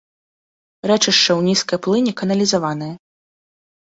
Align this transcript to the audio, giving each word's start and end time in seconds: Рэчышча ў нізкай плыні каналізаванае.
Рэчышча 0.91 1.15
ў 1.35 1.41
нізкай 1.47 1.79
плыні 1.87 2.13
каналізаванае. 2.21 2.89